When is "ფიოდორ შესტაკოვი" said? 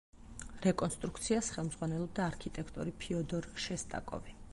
3.05-4.35